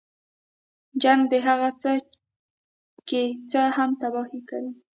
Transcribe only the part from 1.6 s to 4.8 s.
څه که څه هم تباه کړي.